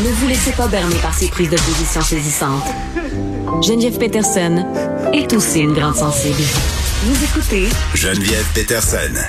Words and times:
Ne 0.00 0.10
vous 0.10 0.28
laissez 0.28 0.52
pas 0.52 0.68
berner 0.68 0.94
par 1.02 1.12
ces 1.12 1.26
prises 1.26 1.50
de 1.50 1.56
position 1.56 2.00
saisissantes. 2.00 2.62
Geneviève 3.60 3.98
Peterson 3.98 4.64
est 5.12 5.32
aussi 5.32 5.58
une 5.58 5.72
grande 5.74 5.96
sensible. 5.96 6.40
Vous 7.02 7.24
écoutez 7.24 7.68
Geneviève 7.96 8.46
Peterson. 8.54 9.20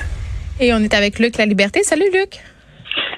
Et 0.59 0.71
on 0.71 0.77
est 0.77 0.93
avec 0.93 1.17
Luc 1.17 1.37
La 1.37 1.47
Liberté. 1.47 1.81
Salut 1.83 2.11
Luc. 2.13 2.39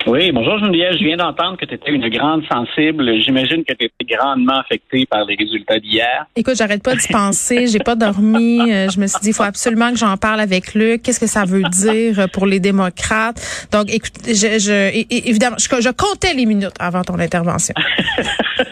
Oui, 0.07 0.31
bonjour 0.31 0.57
Geneviève. 0.57 0.93
Je 0.93 1.03
viens 1.05 1.17
d'entendre 1.17 1.57
que 1.57 1.65
tu 1.65 1.75
étais 1.75 1.91
une 1.91 2.09
grande 2.09 2.43
sensible. 2.51 3.21
J'imagine 3.21 3.63
que 3.63 3.73
tu 3.73 3.85
étais 3.85 4.15
grandement 4.15 4.59
affectée 4.59 5.05
par 5.05 5.25
les 5.25 5.35
résultats 5.35 5.79
d'hier. 5.79 6.25
Écoute, 6.35 6.55
j'arrête 6.57 6.81
pas 6.81 6.95
d'y 6.95 7.07
penser. 7.07 7.67
J'ai 7.67 7.79
pas 7.79 7.95
dormi. 7.95 8.59
Euh, 8.71 8.89
Je 8.89 8.99
me 8.99 9.05
suis 9.05 9.19
dit, 9.21 9.29
il 9.29 9.33
faut 9.33 9.43
absolument 9.43 9.91
que 9.91 9.97
j'en 9.97 10.17
parle 10.17 10.39
avec 10.39 10.73
Luc. 10.73 11.03
Qu'est-ce 11.03 11.19
que 11.19 11.27
ça 11.27 11.45
veut 11.45 11.61
dire 11.63 12.27
pour 12.33 12.47
les 12.47 12.59
démocrates? 12.59 13.67
Donc, 13.71 13.93
écoute, 13.93 14.13
je, 14.25 14.59
je, 14.59 15.05
évidemment, 15.27 15.57
je, 15.59 15.67
je 15.67 15.89
comptais 15.89 16.33
les 16.33 16.45
minutes 16.47 16.73
avant 16.79 17.03
ton 17.03 17.19
intervention. 17.19 17.75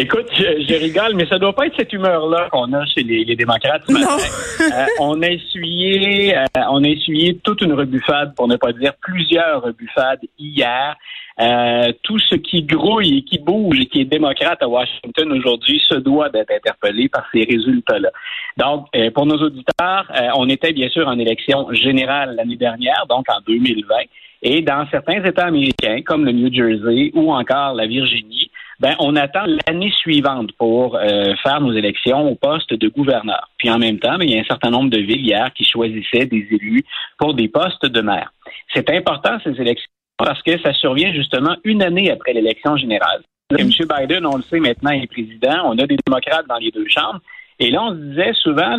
Écoute, 0.00 0.26
je, 0.32 0.64
je 0.68 0.74
rigole, 0.80 1.14
mais 1.16 1.26
ça 1.26 1.40
doit 1.40 1.52
pas 1.52 1.66
être 1.66 1.74
cette 1.76 1.92
humeur-là 1.92 2.48
qu'on 2.52 2.72
a 2.72 2.86
chez 2.86 3.02
les, 3.02 3.24
les 3.24 3.34
démocrates 3.34 3.82
ce 3.88 3.92
matin. 3.92 4.16
Euh, 4.60 4.86
on 5.00 5.22
a 5.22 5.28
essuyé, 5.28 6.36
euh, 6.36 6.44
on 6.70 6.84
a 6.84 6.88
essuyé 6.88 7.38
toute 7.42 7.62
une 7.62 7.72
rebuffade, 7.72 8.34
pour 8.34 8.46
ne 8.48 8.56
pas 8.56 8.72
dire 8.72 8.92
plusieurs 9.00 9.62
rebuffades 9.62 10.20
hier. 10.38 10.96
Euh, 11.40 11.92
tout 12.02 12.18
ce 12.18 12.34
qui 12.34 12.62
grouille 12.62 13.18
et 13.18 13.22
qui 13.22 13.38
bouge 13.38 13.78
et 13.80 13.86
qui 13.86 14.00
est 14.00 14.04
démocrate 14.04 14.60
à 14.60 14.68
Washington 14.68 15.32
aujourd'hui 15.32 15.80
se 15.88 15.94
doit 15.94 16.28
d'être 16.30 16.50
interpellé 16.50 17.08
par 17.08 17.24
ces 17.32 17.44
résultats-là. 17.44 18.10
Donc, 18.56 18.86
euh, 18.96 19.10
pour 19.12 19.24
nos 19.24 19.36
auditeurs, 19.36 20.10
euh, 20.16 20.28
on 20.36 20.48
était 20.48 20.72
bien 20.72 20.88
sûr 20.88 21.06
en 21.06 21.16
élection 21.16 21.72
générale 21.72 22.34
l'année 22.34 22.56
dernière, 22.56 23.04
donc 23.08 23.26
en 23.28 23.40
2020. 23.46 23.94
Et 24.42 24.62
dans 24.62 24.86
certains 24.90 25.24
États 25.24 25.46
américains, 25.46 26.00
comme 26.04 26.24
le 26.24 26.32
New 26.32 26.52
Jersey 26.52 27.12
ou 27.14 27.32
encore 27.32 27.74
la 27.74 27.86
Virginie, 27.86 28.50
ben, 28.80 28.94
on 29.00 29.16
attend 29.16 29.44
l'année 29.66 29.90
suivante 29.90 30.52
pour 30.52 30.96
euh, 30.96 31.34
faire 31.42 31.60
nos 31.60 31.72
élections 31.72 32.30
au 32.30 32.36
poste 32.36 32.72
de 32.72 32.88
gouverneur. 32.88 33.48
Puis 33.58 33.70
en 33.70 33.78
même 33.78 33.98
temps, 33.98 34.16
ben, 34.18 34.24
il 34.24 34.34
y 34.34 34.38
a 34.38 34.40
un 34.40 34.44
certain 34.44 34.70
nombre 34.70 34.90
de 34.90 34.98
villes 34.98 35.26
hier 35.26 35.52
qui 35.52 35.64
choisissaient 35.64 36.26
des 36.26 36.46
élus 36.50 36.84
pour 37.18 37.34
des 37.34 37.48
postes 37.48 37.86
de 37.86 38.00
maire. 38.00 38.32
C'est 38.72 38.88
important, 38.90 39.38
ces 39.42 39.60
élections, 39.60 39.90
parce 40.16 40.42
que 40.42 40.60
ça 40.60 40.72
survient 40.74 41.12
justement 41.12 41.56
une 41.64 41.82
année 41.82 42.10
après 42.10 42.32
l'élection 42.32 42.76
générale. 42.76 43.22
M. 43.50 43.68
Biden, 43.68 44.26
on 44.26 44.36
le 44.36 44.42
sait 44.42 44.60
maintenant, 44.60 44.90
est 44.90 45.06
président. 45.06 45.62
On 45.64 45.78
a 45.78 45.86
des 45.86 45.96
démocrates 46.06 46.46
dans 46.48 46.58
les 46.58 46.70
deux 46.70 46.86
chambres. 46.88 47.20
Et 47.60 47.70
là, 47.70 47.82
on 47.82 47.90
se 47.90 47.96
disait 47.96 48.32
souvent, 48.34 48.76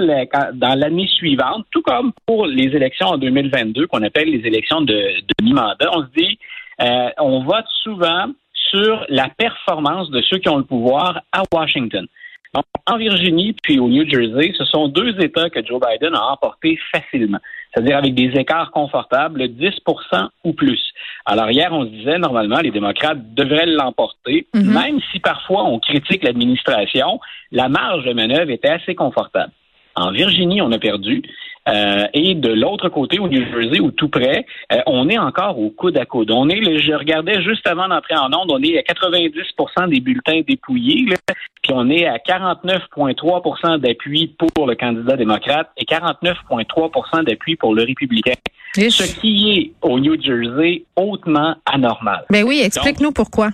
dans 0.53 0.79
l'année 0.79 1.07
suivante, 1.07 1.65
tout 1.71 1.81
comme 1.81 2.13
pour 2.25 2.45
les 2.45 2.67
élections 2.75 3.07
en 3.07 3.17
2022, 3.17 3.87
qu'on 3.87 4.03
appelle 4.03 4.29
les 4.29 4.47
élections 4.47 4.81
de, 4.81 4.93
de 4.93 5.43
mi-mandat, 5.43 5.89
on 5.93 6.03
se 6.03 6.11
dit, 6.15 6.39
euh, 6.81 7.09
on 7.17 7.43
vote 7.43 7.65
souvent 7.83 8.27
sur 8.69 9.05
la 9.09 9.29
performance 9.29 10.09
de 10.11 10.21
ceux 10.21 10.37
qui 10.37 10.49
ont 10.49 10.57
le 10.57 10.63
pouvoir 10.63 11.21
à 11.31 11.43
Washington. 11.53 12.07
Donc, 12.53 12.65
en 12.87 12.97
Virginie 12.97 13.55
puis 13.61 13.77
au 13.79 13.87
New 13.87 14.09
Jersey, 14.09 14.53
ce 14.57 14.65
sont 14.65 14.87
deux 14.87 15.15
États 15.21 15.49
que 15.51 15.63
Joe 15.63 15.79
Biden 15.79 16.15
a 16.15 16.31
emportés 16.31 16.79
facilement, 16.91 17.37
c'est-à-dire 17.71 17.97
avec 17.97 18.15
des 18.15 18.31
écarts 18.39 18.71
confortables, 18.71 19.43
10% 19.49 20.29
ou 20.43 20.53
plus. 20.53 20.81
Alors 21.25 21.51
hier, 21.51 21.71
on 21.71 21.83
se 21.83 21.89
disait, 21.89 22.17
normalement, 22.17 22.59
les 22.59 22.71
démocrates 22.71 23.35
devraient 23.35 23.67
l'emporter, 23.67 24.47
Mhm. 24.55 24.73
même 24.73 24.99
si 25.11 25.19
parfois 25.19 25.63
on 25.65 25.79
critique 25.79 26.23
l'administration, 26.23 27.19
la 27.51 27.69
marge 27.69 28.05
de 28.05 28.13
manœuvre 28.13 28.49
était 28.49 28.69
assez 28.69 28.95
confortable. 28.95 29.51
En 29.95 30.11
Virginie, 30.11 30.61
on 30.61 30.71
a 30.71 30.79
perdu. 30.79 31.23
Euh, 31.67 32.07
et 32.13 32.35
de 32.35 32.51
l'autre 32.51 32.89
côté, 32.89 33.19
au 33.19 33.27
New 33.27 33.43
Jersey, 33.45 33.79
ou 33.79 33.91
tout 33.91 34.09
près, 34.09 34.45
euh, 34.71 34.77
on 34.87 35.09
est 35.09 35.17
encore 35.17 35.59
au 35.59 35.69
coude 35.69 35.97
à 35.97 36.05
coude. 36.05 36.31
On 36.31 36.49
est, 36.49 36.79
je 36.79 36.93
regardais 36.93 37.41
juste 37.43 37.67
avant 37.67 37.87
d'entrer 37.87 38.15
en 38.15 38.27
onde, 38.33 38.51
on 38.51 38.61
est 38.63 38.77
à 38.77 38.81
90% 38.81 39.89
des 39.89 39.99
bulletins 39.99 40.41
dépouillés, 40.47 41.05
là, 41.09 41.15
puis 41.61 41.73
on 41.75 41.89
est 41.89 42.05
à 42.05 42.17
49,3 42.17 43.79
d'appui 43.79 44.35
pour 44.55 44.65
le 44.65 44.75
candidat 44.75 45.15
démocrate 45.15 45.69
et 45.77 45.85
49,3 45.85 47.25
d'appui 47.25 47.55
pour 47.55 47.75
le 47.75 47.83
républicain. 47.83 48.33
Ce 48.75 49.19
qui 49.19 49.51
est 49.51 49.71
au 49.81 49.99
New 49.99 50.19
Jersey 50.21 50.83
hautement 50.95 51.55
anormal. 51.65 52.25
Ben 52.29 52.43
oui, 52.47 52.61
explique-nous 52.63 53.11
pourquoi. 53.11 53.49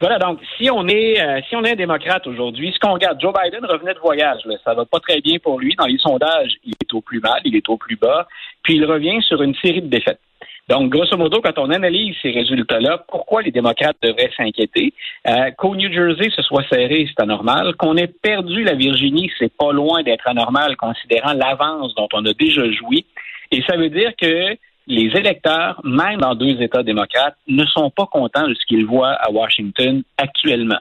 Voilà, 0.00 0.18
donc 0.18 0.40
si 0.56 0.70
on 0.70 0.86
est 0.88 1.20
euh, 1.20 1.40
si 1.48 1.56
on 1.56 1.64
est 1.64 1.72
un 1.72 1.76
démocrate 1.76 2.26
aujourd'hui, 2.26 2.72
ce 2.72 2.78
qu'on 2.78 2.94
regarde, 2.94 3.20
Joe 3.20 3.32
Biden 3.32 3.64
revenait 3.64 3.94
de 3.94 3.98
voyage, 3.98 4.44
là, 4.44 4.56
ça 4.64 4.74
va 4.74 4.84
pas 4.84 5.00
très 5.00 5.20
bien 5.20 5.38
pour 5.38 5.58
lui. 5.58 5.74
Dans 5.76 5.86
les 5.86 5.98
sondages, 5.98 6.52
il 6.64 6.74
est 6.80 6.92
au 6.92 7.00
plus 7.00 7.20
mal, 7.20 7.40
il 7.44 7.56
est 7.56 7.68
au 7.68 7.76
plus 7.76 7.96
bas, 7.96 8.26
puis 8.62 8.76
il 8.76 8.84
revient 8.84 9.22
sur 9.22 9.42
une 9.42 9.54
série 9.54 9.82
de 9.82 9.88
défaites. 9.88 10.20
Donc, 10.68 10.90
grosso 10.90 11.16
modo, 11.16 11.40
quand 11.40 11.58
on 11.58 11.70
analyse 11.70 12.16
ces 12.20 12.32
résultats-là, 12.32 13.04
pourquoi 13.06 13.40
les 13.42 13.52
démocrates 13.52 13.96
devraient 14.02 14.32
s'inquiéter? 14.36 14.92
Euh, 15.28 15.52
Qu'au 15.56 15.76
New 15.76 15.92
Jersey, 15.92 16.28
ce 16.34 16.42
soit 16.42 16.64
serré, 16.68 17.06
c'est 17.08 17.22
anormal. 17.22 17.76
Qu'on 17.76 17.96
ait 17.96 18.08
perdu 18.08 18.64
la 18.64 18.74
Virginie, 18.74 19.30
c'est 19.38 19.56
pas 19.56 19.72
loin 19.72 20.02
d'être 20.02 20.26
anormal, 20.26 20.76
considérant 20.76 21.34
l'avance 21.34 21.94
dont 21.94 22.08
on 22.12 22.26
a 22.26 22.32
déjà 22.32 22.68
joui. 22.72 23.06
Et 23.52 23.62
ça 23.62 23.76
veut 23.76 23.90
dire 23.90 24.10
que 24.20 24.56
les 24.86 25.10
électeurs, 25.16 25.80
même 25.84 26.20
dans 26.20 26.34
deux 26.34 26.60
États 26.62 26.82
démocrates, 26.82 27.36
ne 27.48 27.64
sont 27.66 27.90
pas 27.90 28.06
contents 28.06 28.46
de 28.46 28.54
ce 28.54 28.64
qu'ils 28.66 28.86
voient 28.86 29.12
à 29.12 29.30
Washington 29.30 30.02
actuellement. 30.16 30.78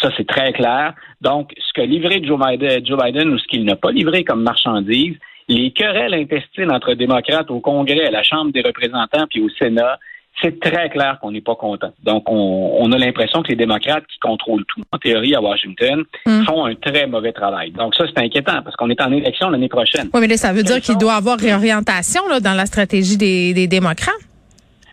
Ça, 0.00 0.10
c'est 0.16 0.28
très 0.28 0.52
clair. 0.52 0.94
Donc, 1.20 1.52
ce 1.58 1.72
qu'a 1.72 1.84
livré 1.84 2.22
Joe 2.22 2.38
Biden, 2.38 2.86
Joe 2.86 3.02
Biden 3.02 3.30
ou 3.30 3.38
ce 3.38 3.46
qu'il 3.48 3.64
n'a 3.64 3.74
pas 3.74 3.90
livré 3.90 4.22
comme 4.22 4.42
marchandise, 4.42 5.16
les 5.48 5.72
querelles 5.72 6.14
intestines 6.14 6.70
entre 6.70 6.94
démocrates 6.94 7.50
au 7.50 7.60
Congrès, 7.60 8.06
à 8.06 8.10
la 8.10 8.22
Chambre 8.22 8.52
des 8.52 8.60
représentants 8.60 9.26
puis 9.28 9.40
au 9.40 9.48
Sénat, 9.48 9.98
c'est 10.40 10.60
très 10.60 10.88
clair 10.88 11.18
qu'on 11.20 11.32
n'est 11.32 11.40
pas 11.40 11.56
content. 11.56 11.92
Donc, 12.04 12.30
on, 12.30 12.76
on 12.80 12.92
a 12.92 12.98
l'impression 12.98 13.42
que 13.42 13.48
les 13.48 13.56
démocrates 13.56 14.04
qui 14.06 14.18
contrôlent 14.20 14.64
tout, 14.68 14.82
en 14.92 14.98
théorie, 14.98 15.34
à 15.34 15.40
Washington, 15.40 16.04
Mm. 16.26 16.44
font 16.44 16.64
un 16.66 16.74
très 16.76 17.06
mauvais 17.06 17.32
travail. 17.32 17.72
Donc, 17.72 17.94
ça, 17.96 18.04
c'est 18.06 18.22
inquiétant 18.22 18.62
parce 18.62 18.76
qu'on 18.76 18.88
est 18.90 19.00
en 19.00 19.10
élection 19.12 19.50
l'année 19.50 19.68
prochaine. 19.68 20.08
Oui, 20.14 20.20
mais 20.20 20.28
là, 20.28 20.36
ça 20.36 20.52
veut 20.52 20.62
dire 20.62 20.80
qu'il 20.80 20.96
doit 20.98 21.14
y 21.14 21.16
avoir 21.16 21.38
réorientation 21.38 22.22
là, 22.28 22.38
dans 22.40 22.54
la 22.54 22.66
stratégie 22.66 23.16
des, 23.16 23.52
des 23.54 23.66
démocrates. 23.66 24.14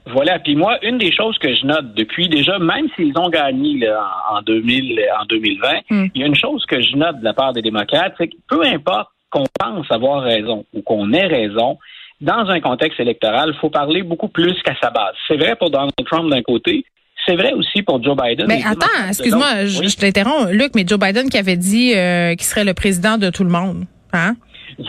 Voilà. 0.08 0.38
Puis 0.40 0.56
moi, 0.56 0.78
une 0.84 0.98
des 1.00 1.12
choses 1.12 1.38
que 1.40 1.54
je 1.54 1.66
note 1.66 1.94
depuis 1.96 2.30
déjà, 2.30 2.60
même 2.60 2.88
s'ils 2.96 3.18
ont 3.18 3.30
gagné 3.30 3.80
là, 3.80 4.08
en 4.32 4.42
2000, 4.42 5.00
en 5.22 5.26
2020, 5.26 5.68
Mm. 5.90 6.06
il 6.16 6.22
y 6.22 6.24
a 6.24 6.28
une 6.28 6.36
chose 6.36 6.66
que 6.66 6.80
je 6.82 6.96
note 6.96 7.20
de 7.20 7.24
la 7.24 7.34
part 7.34 7.54
des 7.54 7.62
démocrates, 7.62 8.14
c'est 8.18 8.28
que 8.28 8.36
peu 8.48 8.62
importe 8.64 9.10
qu'on 9.32 9.46
pense 9.60 9.86
avoir 9.92 10.22
raison 10.24 10.66
ou 10.74 10.82
qu'on 10.82 11.12
ait 11.12 11.26
raison, 11.28 11.78
dans 12.22 12.50
un 12.50 12.60
contexte 12.60 13.00
électoral, 13.00 13.52
il 13.54 13.60
faut 13.60 13.70
parler 13.70 14.04
beaucoup 14.04 14.30
plus 14.30 14.56
qu'à 14.64 14.76
sa 14.82 14.90
base. 14.90 15.14
C'est 15.28 15.38
vrai 15.38 15.56
pour 15.56 15.70
Donald 15.70 15.92
Trump 16.06 16.30
d'un 16.30 16.42
côté, 16.42 16.86
c'est 17.26 17.36
vrai 17.36 17.54
aussi 17.54 17.82
pour 17.82 18.04
Joe 18.04 18.16
Biden. 18.16 18.48
Mais 18.48 18.62
attends, 18.66 19.08
excuse-moi, 19.10 19.66
je, 19.66 19.96
t'interromps, 19.96 20.52
Luc, 20.52 20.72
mais 20.76 20.86
Joe 20.88 21.00
Biden 21.00 21.30
qui 21.30 21.38
avait 21.38 21.58
dit 21.58 21.94
euh, 21.96 22.36
qu'il 22.36 22.46
serait 22.46 22.66
le 22.66 22.74
président 22.74 23.18
de 23.18 23.30
tout 23.30 23.44
le 23.44 23.50
monde. 23.50 23.86
Hein? 24.14 24.36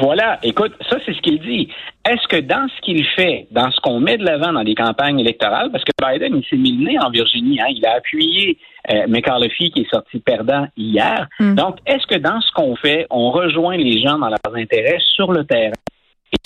Voilà, 0.01 0.39
écoute, 0.43 0.73
ça 0.91 0.97
c'est 1.05 1.15
ce 1.15 1.21
qu'il 1.21 1.41
dit. 1.41 1.69
Est-ce 2.09 2.27
que 2.29 2.41
dans 2.41 2.67
ce 2.69 2.81
qu'il 2.83 3.05
fait, 3.17 3.47
dans 3.51 3.71
ce 3.71 3.81
qu'on 3.81 4.01
met 4.01 4.17
de 4.17 4.25
l'avant 4.25 4.53
dans 4.53 4.63
les 4.63 4.75
campagnes 4.75 5.21
électorales, 5.21 5.71
parce 5.71 5.85
que 5.85 5.93
Biden, 6.01 6.37
il 6.37 6.45
s'est 6.49 6.57
mis 6.57 6.77
le 6.77 6.85
nez 6.85 6.99
en 6.99 7.11
Virginie, 7.11 7.61
hein, 7.61 7.67
il 7.71 7.85
a 7.87 7.95
appuyé 7.95 8.59
euh, 8.91 9.07
McCarthy 9.09 9.71
qui 9.71 9.83
est 9.83 9.91
sorti 9.91 10.19
perdant 10.19 10.67
hier. 10.77 11.29
Mm. 11.39 11.55
Donc, 11.55 11.79
est-ce 11.87 12.07
que 12.07 12.19
dans 12.19 12.41
ce 12.41 12.51
qu'on 12.53 12.75
fait, 12.77 13.07
on 13.11 13.31
rejoint 13.31 13.77
les 13.77 14.01
gens 14.03 14.19
dans 14.19 14.29
leurs 14.29 14.55
intérêts 14.55 14.99
sur 15.15 15.33
le 15.33 15.45
terrain? 15.45 15.73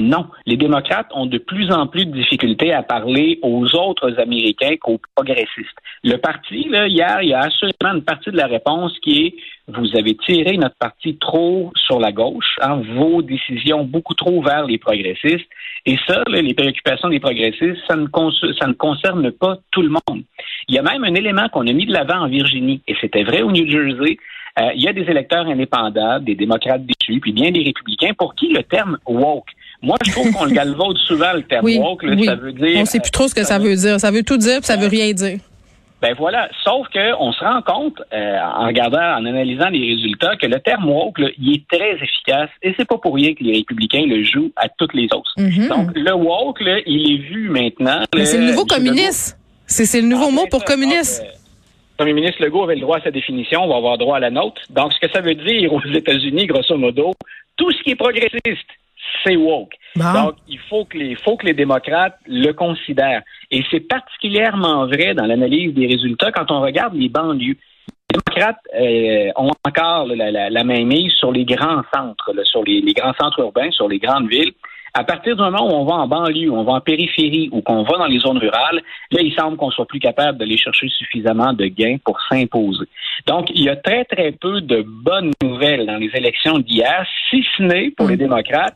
Non, 0.02 0.26
les 0.46 0.56
démocrates 0.56 1.10
ont 1.14 1.26
de 1.26 1.38
plus 1.38 1.70
en 1.70 1.86
plus 1.86 2.06
de 2.06 2.12
difficultés 2.12 2.72
à 2.72 2.82
parler 2.82 3.38
aux 3.42 3.66
autres 3.74 4.18
Américains 4.18 4.76
qu'aux 4.80 5.00
progressistes. 5.14 5.76
Le 6.04 6.16
parti, 6.16 6.68
là, 6.68 6.86
hier, 6.86 7.22
il 7.22 7.28
y 7.28 7.34
a 7.34 7.40
assurément 7.40 7.94
une 7.94 8.02
partie 8.02 8.30
de 8.30 8.36
la 8.36 8.46
réponse 8.46 8.98
qui 9.02 9.26
est 9.26 9.34
vous 9.68 9.96
avez 9.96 10.16
tiré 10.16 10.56
notre 10.56 10.76
parti 10.76 11.16
trop 11.18 11.70
sur 11.76 12.00
la 12.00 12.12
gauche, 12.12 12.56
hein, 12.60 12.82
vos 12.94 13.22
décisions 13.22 13.84
beaucoup 13.84 14.14
trop 14.14 14.42
vers 14.42 14.64
les 14.64 14.78
progressistes. 14.78 15.48
Et 15.86 15.96
ça, 16.06 16.22
les 16.28 16.54
préoccupations 16.54 17.08
des 17.08 17.20
progressistes, 17.20 17.80
ça 17.88 17.96
ne, 17.96 18.06
ça 18.58 18.66
ne 18.66 18.72
concerne 18.72 19.30
pas 19.30 19.58
tout 19.70 19.82
le 19.82 19.90
monde. 19.90 20.22
Il 20.68 20.74
y 20.74 20.78
a 20.78 20.82
même 20.82 21.04
un 21.04 21.14
élément 21.14 21.48
qu'on 21.48 21.66
a 21.66 21.72
mis 21.72 21.86
de 21.86 21.92
l'avant 21.92 22.20
en 22.24 22.28
Virginie, 22.28 22.80
et 22.88 22.94
c'était 23.00 23.22
vrai 23.22 23.42
au 23.42 23.52
New 23.52 23.68
Jersey. 23.68 24.18
Euh, 24.58 24.72
il 24.74 24.82
y 24.82 24.88
a 24.88 24.92
des 24.92 25.02
électeurs 25.02 25.46
indépendants, 25.46 26.18
des 26.18 26.34
démocrates 26.34 26.84
déçus, 26.84 27.20
puis 27.20 27.32
bien 27.32 27.50
des 27.50 27.62
républicains 27.62 28.14
pour 28.14 28.34
qui 28.34 28.48
le 28.48 28.62
terme 28.64 28.98
woke. 29.06 29.50
Moi, 29.82 29.96
je 30.04 30.10
trouve 30.12 30.30
qu'on 30.32 30.44
le 30.44 30.50
galvaude 30.52 30.98
souvent, 30.98 31.32
le 31.32 31.42
terme 31.42 31.64
Oui, 31.64 31.78
woke. 31.78 32.02
là, 32.02 32.14
oui. 32.14 32.24
Ça 32.26 32.34
veut 32.34 32.52
dire. 32.52 32.78
On 32.80 32.84
sait 32.84 33.00
plus 33.00 33.10
trop 33.10 33.28
ce 33.28 33.34
que 33.34 33.40
euh, 33.40 33.44
ça 33.44 33.58
veut 33.58 33.74
dire. 33.74 33.98
Ça 34.00 34.10
veut 34.10 34.22
tout 34.22 34.36
dire, 34.36 34.58
puis 34.58 34.66
ça 34.66 34.76
veut 34.76 34.88
rien 34.88 35.12
dire. 35.12 35.38
Ben 36.02 36.14
voilà, 36.16 36.48
sauf 36.64 36.88
que 36.88 37.14
on 37.20 37.30
se 37.30 37.40
rend 37.44 37.60
compte, 37.60 38.00
euh, 38.14 38.38
en 38.40 38.66
regardant, 38.68 39.02
en 39.18 39.26
analysant 39.26 39.68
les 39.68 39.80
résultats, 39.94 40.34
que 40.36 40.46
le 40.46 40.58
terme 40.58 40.88
woke, 40.88 41.18
là, 41.18 41.28
il 41.38 41.56
est 41.56 41.68
très 41.70 41.92
efficace 42.02 42.48
et 42.62 42.72
c'est 42.78 42.86
pas 42.88 42.96
pour 42.96 43.14
rien 43.14 43.34
que 43.34 43.44
les 43.44 43.58
républicains 43.58 44.06
le 44.06 44.24
jouent 44.24 44.50
à 44.56 44.70
toutes 44.70 44.94
les 44.94 45.08
autres. 45.14 45.34
Mhm. 45.36 45.68
Donc 45.68 45.90
le 45.94 46.12
woke, 46.14 46.62
là, 46.62 46.78
il 46.86 47.12
est 47.12 47.18
vu 47.28 47.50
maintenant. 47.50 48.00
Mais 48.16 48.24
c'est 48.24 48.38
le 48.38 48.46
nouveau 48.46 48.62
M. 48.62 48.68
communiste. 48.68 49.36
C'est 49.66 50.00
le 50.00 50.06
nouveau 50.08 50.28
Ah, 50.28 50.32
mot 50.32 50.42
ben 50.44 50.48
pour 50.50 50.60
ça, 50.60 50.66
communiste. 50.66 51.20
donc, 51.20 51.28
euh, 51.28 51.32
Le 51.32 51.96
premier 51.98 52.12
ministre 52.14 52.42
Legault 52.42 52.62
avait 52.64 52.76
le 52.76 52.80
droit 52.80 52.96
à 52.96 53.02
sa 53.02 53.10
définition, 53.10 53.62
on 53.64 53.68
va 53.68 53.76
avoir 53.76 53.98
droit 53.98 54.16
à 54.16 54.20
la 54.20 54.30
nôtre. 54.30 54.62
Donc, 54.70 54.94
ce 54.94 55.06
que 55.06 55.12
ça 55.12 55.20
veut 55.20 55.34
dire 55.34 55.70
aux 55.70 55.82
États-Unis, 55.84 56.46
grosso 56.46 56.78
modo, 56.78 57.12
tout 57.58 57.70
ce 57.72 57.82
qui 57.82 57.90
est 57.90 57.94
progressiste, 57.96 58.66
c'est 59.24 59.36
woke. 59.36 59.74
Bon. 59.96 60.12
Donc, 60.12 60.34
il 60.48 60.58
faut 60.58 60.84
que 60.84 60.96
les, 60.96 61.14
faut 61.16 61.36
que 61.36 61.46
les 61.46 61.54
démocrates 61.54 62.18
le 62.26 62.52
considèrent. 62.52 63.22
Et 63.50 63.62
c'est 63.70 63.80
particulièrement 63.80 64.86
vrai 64.86 65.14
dans 65.14 65.26
l'analyse 65.26 65.74
des 65.74 65.86
résultats 65.86 66.32
quand 66.32 66.50
on 66.50 66.60
regarde 66.60 66.94
les 66.94 67.08
banlieues. 67.08 67.56
Les 68.12 68.18
démocrates 68.18 68.60
euh, 68.74 69.30
ont 69.36 69.52
encore 69.66 70.06
la, 70.06 70.30
la, 70.30 70.50
la 70.50 70.64
main 70.64 70.84
mise 70.84 71.12
sur 71.12 71.32
les 71.32 71.44
grands 71.44 71.82
centres, 71.94 72.32
là, 72.32 72.42
sur 72.44 72.64
les, 72.64 72.80
les 72.80 72.92
grands 72.92 73.14
centres 73.20 73.40
urbains, 73.40 73.70
sur 73.70 73.88
les 73.88 73.98
grandes 73.98 74.28
villes. 74.28 74.52
À 74.92 75.04
partir 75.04 75.36
du 75.36 75.42
moment 75.42 75.68
où 75.68 75.72
on 75.72 75.84
va 75.84 75.94
en 75.94 76.08
banlieue, 76.08 76.50
on 76.50 76.64
va 76.64 76.72
en 76.72 76.80
périphérie 76.80 77.48
ou 77.52 77.60
qu'on 77.62 77.84
va 77.84 77.98
dans 77.98 78.06
les 78.06 78.18
zones 78.18 78.38
rurales, 78.38 78.80
là, 79.12 79.20
il 79.22 79.32
semble 79.34 79.56
qu'on 79.56 79.70
soit 79.70 79.86
plus 79.86 80.00
capable 80.00 80.38
d'aller 80.38 80.56
chercher 80.56 80.88
suffisamment 80.88 81.52
de 81.52 81.66
gains 81.66 81.98
pour 82.04 82.18
s'imposer. 82.28 82.86
Donc, 83.26 83.50
il 83.54 83.62
y 83.62 83.68
a 83.68 83.76
très, 83.76 84.04
très 84.04 84.32
peu 84.32 84.60
de 84.60 84.82
bonnes 84.82 85.30
nouvelles 85.44 85.86
dans 85.86 85.96
les 85.96 86.10
élections 86.14 86.58
d'hier, 86.58 87.06
si 87.28 87.44
ce 87.56 87.62
n'est 87.62 87.90
pour 87.90 88.08
les 88.08 88.16
démocrates 88.16 88.74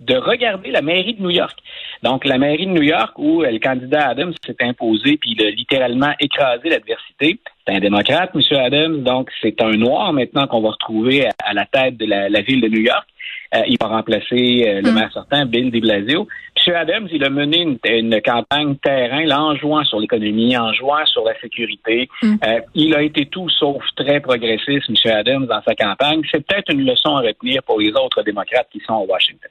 de 0.00 0.16
regarder 0.16 0.70
la 0.70 0.82
mairie 0.82 1.14
de 1.14 1.22
New 1.22 1.30
York. 1.30 1.58
Donc, 2.02 2.24
la 2.24 2.38
mairie 2.38 2.66
de 2.66 2.72
New 2.72 2.82
York, 2.82 3.14
où 3.18 3.42
euh, 3.42 3.50
le 3.50 3.58
candidat 3.58 4.08
Adams 4.08 4.34
s'est 4.44 4.56
imposé, 4.60 5.16
puis 5.16 5.34
il 5.36 5.46
a 5.46 5.50
littéralement 5.50 6.12
écrasé 6.20 6.68
l'adversité. 6.68 7.38
C'est 7.66 7.74
un 7.74 7.80
démocrate, 7.80 8.30
M. 8.34 8.58
Adams, 8.58 9.02
donc 9.02 9.30
c'est 9.40 9.60
un 9.62 9.72
noir 9.72 10.12
maintenant 10.12 10.46
qu'on 10.46 10.60
va 10.60 10.70
retrouver 10.70 11.26
à, 11.26 11.30
à 11.44 11.54
la 11.54 11.66
tête 11.66 11.96
de 11.96 12.06
la, 12.06 12.28
la 12.28 12.40
ville 12.42 12.60
de 12.60 12.68
New 12.68 12.82
York. 12.82 13.06
Euh, 13.54 13.62
il 13.68 13.76
va 13.80 13.88
remplacer 13.88 14.64
euh, 14.66 14.80
le 14.82 14.92
maire 14.92 15.10
sortant, 15.12 15.46
Bill 15.46 15.70
de 15.70 15.80
Blasio. 15.80 16.26
M. 16.66 16.74
Adams, 16.74 17.08
il 17.12 17.24
a 17.24 17.30
mené 17.30 17.60
une, 17.60 17.78
une 17.84 18.20
campagne 18.20 18.76
terrain, 18.76 19.24
là, 19.24 19.40
en 19.40 19.54
jouant 19.54 19.84
sur 19.84 20.00
l'économie, 20.00 20.56
en 20.56 20.72
jouant 20.72 21.06
sur 21.06 21.24
la 21.24 21.38
sécurité. 21.40 22.08
Euh, 22.24 22.60
il 22.74 22.94
a 22.94 23.02
été 23.02 23.26
tout 23.26 23.48
sauf 23.48 23.82
très 23.94 24.20
progressiste, 24.20 24.88
M. 24.88 25.12
Adams, 25.12 25.46
dans 25.46 25.62
sa 25.62 25.74
campagne. 25.74 26.22
C'est 26.30 26.44
peut-être 26.44 26.72
une 26.72 26.84
leçon 26.84 27.16
à 27.16 27.20
retenir 27.20 27.62
pour 27.62 27.80
les 27.80 27.90
autres 27.90 28.22
démocrates 28.22 28.68
qui 28.72 28.80
sont 28.80 28.94
à 28.94 29.06
Washington. 29.06 29.50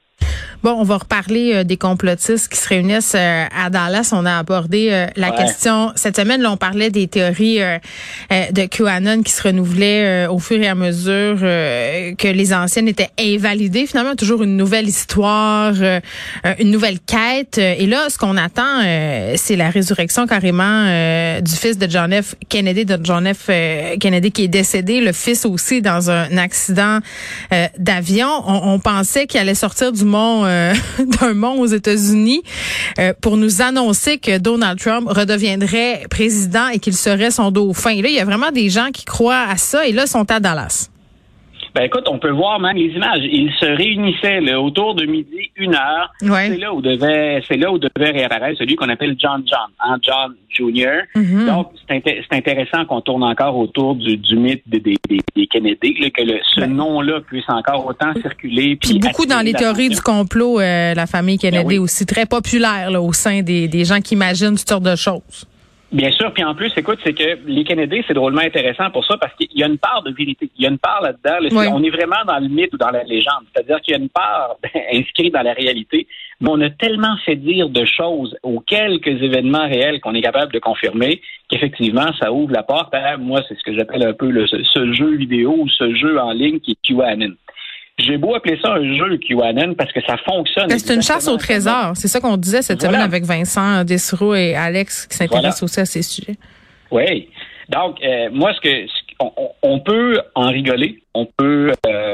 Bon, 0.63 0.75
on 0.79 0.83
va 0.83 0.97
reparler 0.97 1.51
euh, 1.53 1.63
des 1.63 1.77
complotistes 1.77 2.47
qui 2.51 2.57
se 2.57 2.67
réunissent 2.67 3.13
euh, 3.15 3.45
à 3.55 3.69
Dallas. 3.69 4.09
On 4.13 4.25
a 4.25 4.37
abordé 4.39 4.89
euh, 4.91 5.07
la 5.15 5.29
Ouais. 5.31 5.37
question 5.37 5.91
cette 5.95 6.15
semaine. 6.15 6.41
Là, 6.41 6.51
on 6.51 6.57
parlait 6.57 6.89
des 6.89 7.07
théories 7.07 7.59
de 8.31 8.65
QAnon 8.65 9.21
qui 9.23 9.31
se 9.31 9.43
renouvelaient 9.43 10.25
euh, 10.25 10.31
au 10.31 10.39
fur 10.39 10.59
et 10.61 10.67
à 10.67 10.75
mesure 10.75 11.37
euh, 11.41 12.13
que 12.15 12.27
les 12.27 12.53
anciennes 12.53 12.87
étaient 12.87 13.09
invalidées. 13.19 13.85
Finalement, 13.87 14.15
toujours 14.15 14.43
une 14.43 14.55
nouvelle 14.57 14.87
histoire, 14.87 15.73
une 16.59 16.71
nouvelle 16.71 16.99
quête. 16.99 17.57
Et 17.57 17.85
là, 17.85 18.09
ce 18.09 18.17
qu'on 18.17 18.37
attend, 18.37 18.81
euh, 18.83 19.33
c'est 19.37 19.55
la 19.55 19.69
résurrection 19.69 20.25
carrément 20.27 20.63
euh, 20.87 21.41
du 21.41 21.53
fils 21.53 21.77
de 21.77 21.89
John 21.89 22.11
F. 22.13 22.35
Kennedy, 22.49 22.85
de 22.85 22.99
John 23.03 23.31
F. 23.33 23.47
Kennedy 23.99 24.31
qui 24.31 24.43
est 24.45 24.47
décédé, 24.47 25.01
le 25.01 25.11
fils 25.11 25.45
aussi 25.45 25.81
dans 25.81 26.09
un 26.09 26.37
accident 26.37 26.99
euh, 27.53 27.67
d'avion. 27.77 28.27
On, 28.47 28.73
on 28.73 28.79
pensait 28.79 29.27
qu'il 29.27 29.39
allait 29.39 29.55
sortir 29.55 29.91
du 29.91 30.05
mont, 30.05 30.44
euh, 30.45 30.73
d'un 31.19 31.33
mont 31.33 31.59
aux 31.59 31.65
États-Unis 31.65 32.43
euh, 32.99 33.13
pour 33.21 33.37
nous 33.37 33.61
annoncer 33.61 34.17
que 34.17 34.37
Donald 34.37 34.79
Trump 34.79 35.07
redeviendrait 35.09 36.05
président 36.09 36.67
et 36.67 36.79
qu'il 36.79 36.95
serait 36.95 37.31
son 37.31 37.51
dauphin. 37.51 37.91
Et 37.91 38.01
là, 38.01 38.09
il 38.09 38.15
y 38.15 38.19
a 38.19 38.25
vraiment 38.25 38.51
des 38.51 38.69
gens 38.69 38.89
qui 38.91 39.05
croient 39.05 39.45
à 39.49 39.57
ça 39.57 39.87
et 39.87 39.91
là, 39.91 40.03
ils 40.05 40.09
sont 40.09 40.29
à 40.31 40.39
Dallas. 40.39 40.89
Ben 41.75 41.83
écoute, 41.83 42.05
on 42.09 42.17
peut 42.19 42.31
voir 42.31 42.57
même 42.59 42.77
les 42.77 42.87
images. 42.95 43.19
Ils 43.23 43.51
se 43.59 43.65
réunissaient 43.65 44.39
là, 44.39 44.61
autour 44.61 44.95
de 44.95 45.05
midi, 45.05 45.51
une 45.57 45.75
heure. 45.75 46.09
Ouais. 46.21 46.47
C'est 46.49 46.57
là 46.57 46.73
où 46.73 46.81
devait, 46.81 47.43
c'est 47.47 47.57
là 47.57 47.69
où 47.69 47.77
devait 47.77 48.11
réapparaître 48.11 48.57
celui 48.59 48.77
qu'on 48.77 48.87
appelle 48.87 49.15
John 49.19 49.43
John, 49.45 49.69
hein, 49.81 49.97
John 50.01 50.35
Jr. 50.49 51.01
Mhm. 51.15 51.45
Donc 51.47 51.71
c'est 51.85 51.97
inté- 51.97 52.23
c'est 52.29 52.37
intéressant 52.37 52.85
qu'on 52.85 53.01
tourne 53.01 53.23
encore 53.23 53.57
autour 53.57 53.95
du, 53.95 54.15
du 54.15 54.37
mythe 54.37 54.63
des, 54.67 54.79
des, 54.79 54.95
des- 55.35 55.47
Kennedy, 55.47 55.95
là, 55.99 56.09
que 56.11 56.21
le- 56.23 56.39
ce 56.53 56.61
Ben. 56.61 56.73
nom-là 56.73 57.19
puisse 57.27 57.43
encore 57.49 57.85
autant 57.85 58.13
circuler. 58.21 58.77
Puis 58.77 58.97
beaucoup 58.99 59.25
dans 59.25 59.41
les 59.41 59.53
théories 59.53 59.89
du 59.89 59.99
complot, 60.01 60.59
euh, 60.61 60.93
la 60.93 61.05
famille 61.07 61.37
Kennedy 61.37 61.63
Ben 61.63 61.67
oui. 61.67 61.77
aussi 61.77 62.05
très 62.05 62.25
populaire 62.25 62.89
là, 62.89 63.01
au 63.01 63.11
sein 63.11 63.41
des, 63.41 63.67
des 63.67 63.83
gens 63.83 63.99
qui 63.99 64.13
imaginent 64.15 64.55
toutes 64.57 64.69
sortes 64.69 64.83
de 64.83 64.95
choses. 64.95 65.45
Bien 65.95 66.11
sûr, 66.11 66.33
puis 66.33 66.43
en 66.43 66.53
plus, 66.55 66.71
écoute, 66.75 66.99
c'est 67.05 67.13
que 67.13 67.39
les 67.47 67.63
Kennedy, 67.63 68.03
c'est 68.05 68.13
drôlement 68.13 68.41
intéressant 68.41 68.89
pour 68.91 69.05
ça 69.05 69.15
parce 69.17 69.33
qu'il 69.35 69.47
y 69.57 69.63
a 69.63 69.67
une 69.67 69.77
part 69.77 70.03
de 70.03 70.11
vérité. 70.11 70.49
Il 70.57 70.63
y 70.63 70.67
a 70.67 70.69
une 70.69 70.77
part 70.77 71.01
là-dedans. 71.01 71.39
là, 71.41 71.49
c'est- 71.49 71.55
Oui. 71.55 71.65
On 71.71 71.81
est 71.83 71.89
vraiment 71.89 72.23
dans 72.27 72.37
le 72.37 72.49
mythe 72.49 72.73
ou 72.73 72.77
dans 72.77 72.89
la 72.91 73.03
légende. 73.03 73.45
C'est-à-dire 73.53 73.79
qu'il 73.81 73.93
y 73.93 73.97
a 73.97 73.99
une 74.01 74.09
part 74.09 74.57
inscrite 74.93 75.33
dans 75.33 75.41
la 75.41 75.53
réalité, 75.53 76.05
mais 76.41 76.49
on 76.51 76.59
a 76.59 76.69
tellement 76.69 77.15
fait 77.25 77.37
dire 77.37 77.69
de 77.69 77.85
choses 77.85 78.35
aux 78.43 78.59
quelques 78.59 79.07
événements 79.07 79.67
réels 79.67 80.01
qu'on 80.01 80.13
est 80.15 80.21
capable 80.21 80.51
de 80.51 80.59
confirmer 80.59 81.21
qu'effectivement, 81.49 82.11
ça 82.19 82.31
ouvre 82.33 82.51
la 82.51 82.63
porte 82.63 82.93
à, 82.93 83.15
moi, 83.15 83.41
c'est 83.47 83.57
ce 83.57 83.63
que 83.63 83.73
j'appelle 83.73 84.03
un 84.05 84.13
peu 84.13 84.29
le- 84.29 84.47
ce 84.47 84.93
jeu 84.93 85.15
vidéo 85.15 85.55
ou 85.59 85.69
ce 85.69 85.95
jeu 85.95 86.19
en 86.19 86.31
ligne 86.33 86.59
qui 86.59 86.71
est 86.71 86.77
QAnon. 86.93 87.35
J'ai 87.97 88.17
beau 88.17 88.35
appeler 88.35 88.59
ça 88.61 88.73
un 88.73 88.97
jeu 88.97 89.17
QAnon 89.17 89.73
parce 89.75 89.91
que 89.93 90.01
ça 90.05 90.17
fonctionne. 90.17 90.69
C'est 90.77 90.93
une 90.93 91.01
chasse 91.01 91.27
au 91.29 91.37
trésor. 91.37 91.93
C'est 91.95 92.09
ça 92.09 92.19
qu'on 92.19 92.35
disait 92.35 92.61
cette 92.61 92.81
Voilà. 92.81 92.97
semaine 92.97 93.05
avec 93.07 93.23
Vincent 93.23 93.83
Dessereau 93.85 94.35
et 94.35 94.53
Alex 94.53 95.07
qui 95.07 95.15
s'intéressent 95.15 95.59
Voilà. 95.61 95.63
aussi 95.63 95.79
à 95.79 95.85
ces 95.85 96.01
sujets. 96.01 96.35
Oui. 96.91 97.29
Donc, 97.69 97.97
euh, 98.03 98.29
moi, 98.31 98.53
ce 98.53 98.59
que 98.61 98.87
ce 98.87 99.15
qu'on- 99.17 99.31
on, 99.37 99.49
on 99.63 99.79
peut 99.79 100.19
en 100.35 100.49
rigoler, 100.49 101.01
on 101.13 101.25
peut 101.25 101.71
euh, 101.87 102.04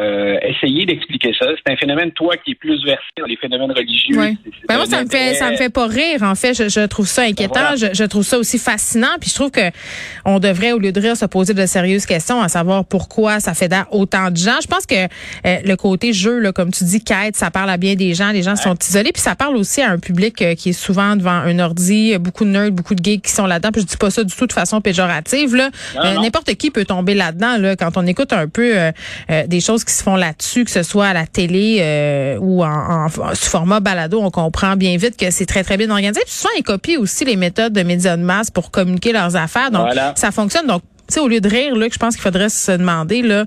d'expliquer 0.85 1.33
ça. 1.37 1.45
C'est 1.55 1.73
un 1.73 1.77
phénomène, 1.77 2.11
toi, 2.11 2.35
qui 2.43 2.51
est 2.51 2.55
plus 2.55 2.83
versé 2.83 3.03
dans 3.17 3.25
les 3.25 3.37
phénomènes 3.37 3.71
religieux. 3.71 4.17
Oui. 4.17 4.37
Ben 4.67 4.77
moi, 4.77 4.85
ça 4.85 5.03
me 5.03 5.09
fait, 5.09 5.35
ça 5.35 5.51
me 5.51 5.55
fait 5.55 5.69
pas 5.69 5.87
rire. 5.87 6.23
En 6.23 6.35
fait, 6.35 6.53
je, 6.53 6.69
je 6.69 6.85
trouve 6.85 7.07
ça 7.07 7.23
inquiétant. 7.23 7.53
Ben 7.55 7.75
voilà. 7.75 7.93
je, 7.93 7.97
je 7.97 8.03
trouve 8.05 8.23
ça 8.23 8.37
aussi 8.37 8.57
fascinant. 8.57 9.15
Puis 9.19 9.29
je 9.29 9.35
trouve 9.35 9.51
que 9.51 9.69
on 10.25 10.39
devrait, 10.39 10.71
au 10.71 10.79
lieu 10.79 10.91
de 10.91 10.99
rire, 10.99 11.15
se 11.17 11.25
poser 11.25 11.53
de 11.53 11.65
sérieuses 11.65 12.05
questions, 12.05 12.41
à 12.41 12.47
savoir 12.49 12.85
pourquoi 12.85 13.39
ça 13.39 13.53
fait 13.53 13.71
autant 13.91 14.31
de 14.31 14.37
gens. 14.37 14.59
Je 14.61 14.67
pense 14.67 14.85
que 14.85 14.95
euh, 14.95 15.57
le 15.65 15.75
côté 15.75 16.13
jeu, 16.13 16.39
là, 16.39 16.51
comme 16.51 16.71
tu 16.71 16.83
dis, 16.83 17.03
quête, 17.03 17.35
ça 17.35 17.51
parle 17.51 17.69
à 17.69 17.77
bien 17.77 17.95
des 17.95 18.13
gens. 18.13 18.31
Les 18.31 18.43
gens 18.43 18.55
sont 18.55 18.75
isolés. 18.75 19.11
Puis 19.11 19.21
ça 19.21 19.35
parle 19.35 19.55
aussi 19.55 19.81
à 19.81 19.89
un 19.91 19.99
public 19.99 20.41
euh, 20.41 20.55
qui 20.55 20.69
est 20.69 20.73
souvent 20.73 21.15
devant 21.15 21.31
un 21.31 21.59
ordi, 21.59 22.17
beaucoup 22.17 22.45
de 22.45 22.49
nerds, 22.49 22.71
beaucoup 22.71 22.95
de 22.95 23.03
geeks 23.03 23.23
qui 23.23 23.31
sont 23.31 23.45
là-dedans. 23.45 23.71
Puis 23.71 23.81
je 23.81 23.87
dis 23.87 23.97
pas 23.97 24.09
ça 24.09 24.23
du 24.23 24.35
tout 24.35 24.47
de 24.47 24.53
façon 24.53 24.81
péjorative. 24.81 25.55
Là, 25.55 25.69
Euh, 25.95 26.15
n'importe 26.21 26.53
qui 26.55 26.71
peut 26.71 26.85
tomber 26.85 27.13
là-dedans. 27.13 27.57
Là, 27.57 27.75
quand 27.75 27.95
on 27.97 28.05
écoute 28.07 28.33
un 28.33 28.47
peu 28.47 28.77
euh, 28.77 28.91
euh, 29.29 29.47
des 29.47 29.61
choses 29.61 29.83
qui 29.83 29.93
se 29.93 30.03
font 30.03 30.15
là-dessus, 30.15 30.60
que 30.63 30.71
ce 30.71 30.83
soit 30.83 31.07
à 31.07 31.13
la 31.13 31.25
télé 31.25 31.79
euh, 31.81 32.37
ou 32.39 32.63
en, 32.63 33.05
en- 33.05 33.09
sous 33.35 33.49
format 33.49 33.79
balado, 33.79 34.19
on 34.21 34.29
comprend 34.29 34.75
bien 34.75 34.95
vite 34.97 35.17
que 35.17 35.31
c'est 35.31 35.45
très 35.45 35.63
très 35.63 35.77
bien 35.77 35.89
organisé. 35.89 36.21
Puis 36.25 36.33
souvent 36.33 36.53
ils 36.57 36.63
copient 36.63 36.99
aussi 36.99 37.25
les 37.25 37.35
méthodes 37.35 37.73
de 37.73 37.83
médias 37.83 38.17
de 38.17 38.23
masse 38.23 38.49
pour 38.51 38.71
communiquer 38.71 39.11
leurs 39.13 39.35
affaires. 39.35 39.71
Donc 39.71 39.81
Voilà. 39.87 40.13
ça 40.15 40.31
fonctionne. 40.31 40.67
Donc 40.67 40.81
tu 41.07 41.15
sais, 41.15 41.19
au 41.19 41.27
lieu 41.27 41.41
de 41.41 41.49
rire, 41.49 41.75
là, 41.75 41.87
que 41.89 41.93
je 41.93 41.99
pense 41.99 42.15
qu'il 42.15 42.21
faudrait 42.23 42.47
se 42.47 42.71
demander 42.71 43.21
là, 43.21 43.43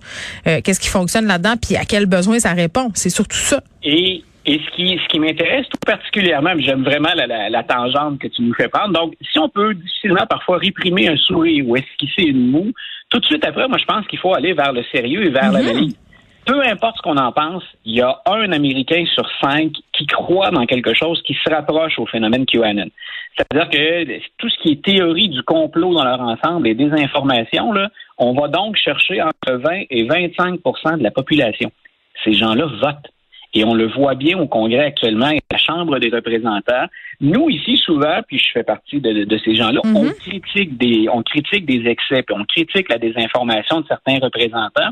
euh, 0.46 0.60
qu'est-ce 0.62 0.80
qui 0.80 0.88
fonctionne 0.88 1.26
là-dedans, 1.26 1.54
puis 1.56 1.76
à 1.76 1.84
quel 1.86 2.04
besoin 2.04 2.38
ça 2.38 2.52
répond. 2.52 2.90
C'est 2.94 3.08
surtout 3.08 3.38
ça. 3.38 3.62
Et, 3.82 4.22
et 4.44 4.60
ce 4.60 4.76
qui, 4.76 4.98
ce 5.02 5.08
qui 5.08 5.18
m'intéresse 5.18 5.64
tout 5.70 5.78
particulièrement, 5.86 6.50
j'aime 6.58 6.82
vraiment 6.84 7.08
la, 7.16 7.26
la, 7.26 7.48
la 7.48 7.62
tangente 7.62 8.18
que 8.18 8.26
tu 8.28 8.42
nous 8.42 8.52
fais 8.52 8.68
prendre. 8.68 8.92
Donc, 8.92 9.14
si 9.32 9.38
on 9.38 9.48
peut 9.48 9.72
difficilement 9.72 10.26
parfois 10.28 10.58
réprimer 10.58 11.08
un 11.08 11.16
sourire 11.16 11.64
ou 11.66 11.74
esquisser 11.76 12.24
une 12.28 12.50
moue, 12.50 12.72
tout 13.08 13.18
de 13.20 13.24
suite 13.24 13.44
après, 13.46 13.66
moi, 13.66 13.78
je 13.78 13.84
pense 13.86 14.06
qu'il 14.08 14.18
faut 14.18 14.34
aller 14.34 14.52
vers 14.52 14.72
le 14.74 14.82
sérieux 14.92 15.24
et 15.24 15.30
vers 15.30 15.50
l'analyse. 15.50 15.96
Peu 16.46 16.60
importe 16.62 16.96
ce 16.98 17.02
qu'on 17.02 17.16
en 17.16 17.32
pense, 17.32 17.62
il 17.84 17.94
y 17.96 18.02
a 18.02 18.20
un 18.26 18.52
Américain 18.52 19.04
sur 19.14 19.26
cinq 19.40 19.72
qui 19.92 20.06
croit 20.06 20.50
dans 20.50 20.66
quelque 20.66 20.92
chose 20.92 21.22
qui 21.22 21.34
se 21.34 21.50
rapproche 21.50 21.98
au 21.98 22.06
phénomène 22.06 22.44
QAnon. 22.44 22.88
C'est-à-dire 23.36 23.70
que 23.70 24.18
tout 24.38 24.48
ce 24.48 24.58
qui 24.62 24.72
est 24.72 24.84
théorie 24.84 25.28
du 25.28 25.42
complot 25.42 25.94
dans 25.94 26.04
leur 26.04 26.20
ensemble 26.20 26.68
et 26.68 26.74
désinformation, 26.74 27.72
là, 27.72 27.88
on 28.18 28.34
va 28.34 28.48
donc 28.48 28.76
chercher 28.76 29.22
entre 29.22 29.52
20 29.52 29.84
et 29.90 30.04
25% 30.06 30.98
de 30.98 31.02
la 31.02 31.10
population. 31.10 31.72
Ces 32.22 32.34
gens-là 32.34 32.66
votent. 32.66 33.10
Et 33.56 33.64
on 33.64 33.72
le 33.74 33.86
voit 33.86 34.16
bien 34.16 34.36
au 34.38 34.48
Congrès 34.48 34.84
actuellement 34.86 35.30
et 35.30 35.38
à 35.38 35.52
la 35.52 35.58
Chambre 35.58 35.98
des 36.00 36.10
représentants. 36.10 36.86
Nous, 37.20 37.48
ici, 37.50 37.76
souvent, 37.76 38.20
puis 38.26 38.38
je 38.38 38.50
fais 38.52 38.64
partie 38.64 39.00
de, 39.00 39.38
ces 39.44 39.54
gens-là, 39.54 39.80
Mhm. 39.84 39.96
on 39.96 40.12
critique 40.12 40.76
des 40.76 41.08
on 41.08 41.22
critique 41.22 41.64
des 41.64 41.88
excès, 41.88 42.22
puis 42.22 42.36
on 42.36 42.44
critique 42.44 42.88
la 42.88 42.98
désinformation 42.98 43.80
de 43.80 43.86
certains 43.86 44.18
représentants. 44.18 44.90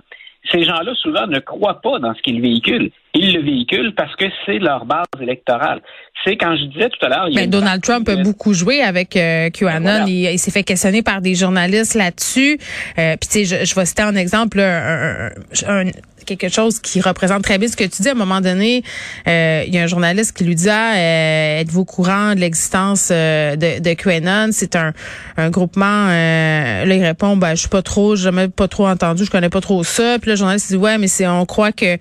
Ces 0.50 0.64
gens-là, 0.64 0.94
souvent, 0.94 1.26
ne 1.26 1.38
croient 1.38 1.80
pas 1.80 1.99
dans 1.99 2.14
ce 2.14 2.22
qu'ils 2.22 2.40
véhiculent. 2.40 2.90
Ils 3.14 3.35
le 3.35 3.42
véhiculent 3.42 3.95
parce 3.95 4.14
que 4.16 4.25
c'est 4.47 4.59
leur 4.59 4.87
base 4.87 5.04
électorale. 5.21 5.83
C'est 6.25 6.37
quand 6.37 6.57
je 6.57 6.64
disais 6.64 6.88
tout 6.88 7.04
à 7.04 7.09
l'heure. 7.09 7.28
Ben, 7.35 7.49
Donald 7.49 7.83
Trump 7.83 8.09
a 8.09 8.16
beaucoup 8.16 8.54
joué 8.54 8.81
avec 8.81 9.16
euh, 9.16 9.50
QAnon. 9.50 10.07
Il, 10.07 10.38
s'est 10.38 10.50
fait 10.50 10.62
questionner 10.62 11.02
par 11.02 11.21
des 11.21 11.35
journalistes 11.35 11.95
là-dessus. 11.95 12.59
Euh, 12.99 13.16
Puis 13.21 13.28
tu 13.28 13.45
sais, 13.45 13.61
je, 13.61 13.64
je 13.66 13.75
vais 13.75 13.85
citer 13.85 14.02
un 14.02 14.14
exemple, 14.14 14.61
un, 14.61 15.31
un, 15.66 15.85
quelque 16.25 16.49
chose 16.49 16.78
qui 16.78 17.00
représente 17.00 17.42
très 17.42 17.59
bien 17.59 17.69
ce 17.69 17.76
que 17.76 17.85
tu 17.85 18.02
dis. 18.02 18.09
À 18.09 18.12
un 18.12 18.16
moment 18.16 18.40
donné, 18.40 18.83
euh, 19.28 19.64
il 19.66 19.75
y 19.75 19.78
a 19.78 19.83
un 19.83 19.87
journaliste 19.87 20.37
qui 20.37 20.45
lui 20.45 20.54
dit 20.54 20.69
ah, 20.69 20.95
euh, 20.95 21.61
êtes-vous 21.61 21.81
au 21.81 21.85
courant 21.85 22.35
de 22.35 22.40
l'existence 22.40 23.09
euh, 23.11 23.57
de, 23.57 23.81
de 23.81 23.95
QAnon? 23.95 24.50
C'est 24.52 24.76
un, 24.76 24.92
un 25.37 25.50
groupement. 25.50 26.07
là, 26.07 26.85
il 26.85 27.04
répond 27.04 27.37
ben 27.37 27.54
je 27.54 27.61
suis 27.61 27.69
pas 27.69 27.83
trop, 27.83 28.16
j'ai 28.16 28.25
jamais 28.25 28.49
pas 28.49 28.69
trop 28.69 28.87
entendu, 28.87 29.25
je 29.25 29.31
connais 29.31 29.50
pas 29.50 29.61
trop 29.61 29.85
ça. 29.85 30.19
Puis 30.21 30.31
le 30.31 30.37
journaliste 30.37 30.69
dit 30.71 30.76
ouais, 30.76 30.99
mais 30.99 31.09
c'est 31.09 31.26
on 31.26 31.45
croit 31.47 31.73
que 31.73 31.97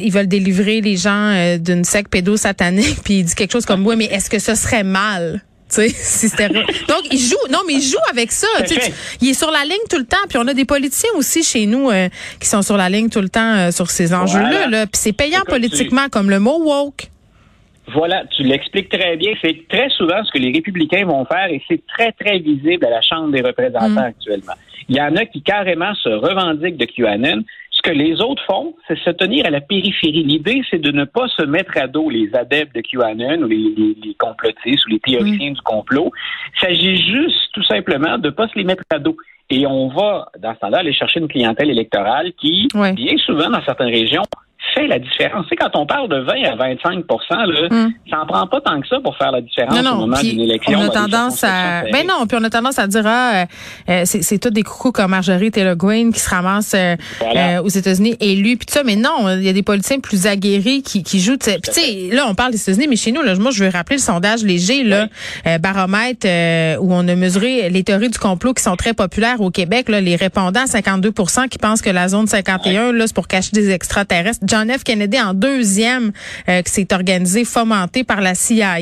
ils 0.00 0.10
veulent 0.10 0.28
délivrer 0.28 0.80
les 0.80 0.96
gens 0.96 1.56
d'une 1.58 1.84
secte 1.84 2.10
pédosatanique. 2.10 2.98
Puis 3.04 3.20
il 3.20 3.24
dit 3.24 3.34
quelque 3.34 3.52
chose 3.52 3.66
comme 3.66 3.86
ouais, 3.86 3.96
mais 3.96 4.06
est-ce 4.06 4.30
que 4.30 4.38
ce 4.38 4.54
serait 4.54 4.84
mal? 4.84 5.42
Donc, 6.88 7.02
il 7.10 7.18
joue. 7.18 7.36
Non, 7.50 7.60
mais 7.66 7.74
il 7.74 7.82
joue 7.82 8.02
avec 8.10 8.30
ça. 8.30 8.46
il 9.20 9.30
est 9.30 9.34
sur 9.34 9.50
la 9.50 9.64
ligne 9.64 9.86
tout 9.88 9.98
le 9.98 10.04
temps. 10.04 10.24
Puis 10.28 10.38
on 10.38 10.46
a 10.46 10.54
des 10.54 10.64
politiciens 10.64 11.10
aussi 11.16 11.42
chez 11.42 11.66
nous 11.66 11.90
euh, 11.90 12.08
qui 12.40 12.46
sont 12.46 12.62
sur 12.62 12.76
la 12.76 12.88
ligne 12.88 13.08
tout 13.08 13.20
le 13.20 13.28
temps 13.28 13.54
euh, 13.54 13.70
sur 13.70 13.90
ces 13.90 14.12
enjeux-là. 14.12 14.68
Là. 14.68 14.86
Puis 14.86 15.00
c'est 15.00 15.12
payant 15.12 15.42
politiquement, 15.46 16.08
comme 16.10 16.28
le 16.30 16.40
mot 16.40 16.62
woke. 16.62 17.08
Voilà, 17.94 18.24
tu 18.36 18.42
l'expliques 18.42 18.90
très 18.90 19.16
bien. 19.16 19.32
C'est 19.42 19.66
très 19.68 19.88
souvent 19.90 20.22
ce 20.24 20.30
que 20.32 20.38
les 20.38 20.52
républicains 20.52 21.04
vont 21.04 21.24
faire 21.24 21.46
et 21.46 21.62
c'est 21.68 21.82
très, 21.86 22.12
très 22.12 22.38
visible 22.38 22.84
à 22.84 22.90
la 22.90 23.00
Chambre 23.00 23.32
des 23.32 23.40
représentants 23.40 23.88
mm. 23.88 23.98
actuellement. 23.98 24.54
Il 24.88 24.96
y 24.96 25.00
en 25.00 25.16
a 25.16 25.24
qui 25.24 25.42
carrément 25.42 25.94
se 25.94 26.08
revendiquent 26.08 26.76
de 26.76 26.84
QAnon 26.84 27.42
que 27.82 27.90
les 27.90 28.20
autres 28.20 28.42
font, 28.46 28.74
c'est 28.86 28.98
se 28.98 29.10
tenir 29.10 29.46
à 29.46 29.50
la 29.50 29.60
périphérie. 29.60 30.22
L'idée, 30.22 30.62
c'est 30.70 30.80
de 30.80 30.90
ne 30.90 31.04
pas 31.04 31.28
se 31.28 31.42
mettre 31.44 31.76
à 31.76 31.86
dos 31.86 32.08
les 32.08 32.34
adeptes 32.34 32.74
de 32.74 32.80
QAnon 32.80 33.42
ou 33.42 33.48
les, 33.48 34.16
complotistes 34.18 34.86
ou 34.86 34.90
les 34.90 35.00
théoriciens 35.00 35.52
du 35.52 35.60
complot. 35.62 36.10
Il 36.56 36.60
s'agit 36.60 36.96
juste, 36.96 37.52
tout 37.52 37.64
simplement, 37.64 38.18
de 38.18 38.28
ne 38.28 38.30
pas 38.30 38.48
se 38.48 38.56
les 38.56 38.64
mettre 38.64 38.84
à 38.90 38.98
dos. 38.98 39.16
Et 39.50 39.66
on 39.66 39.88
va, 39.88 40.28
dans 40.38 40.54
ce 40.54 40.60
temps-là, 40.60 40.78
aller 40.78 40.92
chercher 40.92 41.20
une 41.20 41.28
clientèle 41.28 41.70
électorale 41.70 42.32
qui, 42.40 42.68
bien 42.72 43.16
souvent, 43.18 43.50
dans 43.50 43.62
certaines 43.64 43.90
régions, 43.90 44.22
fait 44.74 44.86
la 44.86 44.98
différence. 44.98 45.46
C'est 45.48 45.56
quand 45.56 45.70
on 45.74 45.86
parle 45.86 46.08
de 46.08 46.18
20 46.18 46.32
à 46.44 46.56
25 46.56 47.04
là, 47.30 47.68
hmm. 47.70 47.92
ça 48.10 48.20
en 48.20 48.26
prend 48.26 48.46
pas 48.46 48.60
tant 48.60 48.80
que 48.80 48.88
ça 48.88 49.00
pour 49.00 49.16
faire 49.16 49.32
la 49.32 49.40
différence 49.40 49.78
au 49.78 49.96
moment 49.96 50.20
d'une 50.20 50.40
élection. 50.40 50.78
On 50.80 50.86
a 50.86 50.88
tendance 50.88 51.44
à 51.44 51.82
ben 51.92 52.06
non, 52.06 52.26
puis 52.26 52.36
on 52.40 52.44
a 52.44 52.50
tendance 52.50 52.78
à 52.78 52.86
dire 52.86 53.02
ah, 53.06 53.44
euh, 53.88 54.02
c'est 54.04 54.38
tout 54.38 54.50
des 54.50 54.62
coucous 54.62 54.92
comme 54.92 55.10
Marjorie 55.10 55.50
Taylor 55.50 55.76
Greene 55.76 56.12
qui 56.12 56.20
se 56.20 56.30
ramassent 56.30 56.74
euh, 56.74 56.96
euh, 57.22 57.62
aux 57.62 57.68
États-Unis 57.68 58.16
élus 58.20 58.56
puis 58.56 58.66
tout 58.66 58.74
ça 58.74 58.82
mais 58.84 58.96
non, 58.96 59.28
il 59.30 59.42
y 59.42 59.48
a 59.48 59.52
des 59.52 59.62
politiciens 59.62 60.00
plus 60.00 60.26
aguerris 60.26 60.82
qui, 60.82 61.02
qui 61.02 61.20
jouent 61.20 61.38
puis 61.38 61.56
tu 61.62 61.72
sais 61.72 62.08
là 62.14 62.26
on 62.28 62.34
parle 62.34 62.52
des 62.52 62.60
États-Unis 62.60 62.86
mais 62.88 62.96
chez 62.96 63.12
nous 63.12 63.22
là 63.22 63.34
moi 63.36 63.50
je 63.50 63.64
veux 63.64 63.70
rappeler 63.70 63.96
le 63.96 64.02
sondage 64.02 64.42
léger 64.42 64.84
là 64.84 65.08
baromètre 65.58 66.26
où 66.80 66.94
on 66.94 67.06
a 67.08 67.14
mesuré 67.14 67.70
les 67.70 67.82
théories 67.82 68.10
du 68.10 68.18
complot 68.18 68.54
qui 68.54 68.62
sont 68.62 68.76
très 68.76 68.94
populaires 68.94 69.40
au 69.40 69.50
Québec 69.50 69.88
là, 69.88 70.00
les 70.00 70.16
répondants 70.16 70.64
52% 70.64 71.48
qui 71.48 71.58
pensent 71.58 71.82
que 71.82 71.90
la 71.90 72.08
zone 72.08 72.26
51 72.26 72.92
là 72.92 73.06
c'est 73.06 73.14
pour 73.14 73.28
cacher 73.28 73.50
des 73.52 73.70
extraterrestres 73.70 74.44
John 74.62 74.78
F. 74.78 74.84
Kennedy 74.84 75.20
en 75.20 75.34
deuxième, 75.34 76.12
euh, 76.48 76.62
qui 76.62 76.70
s'est 76.70 76.92
organisé, 76.92 77.44
fomenté 77.44 78.04
par 78.04 78.20
la 78.20 78.34
CIA. 78.34 78.78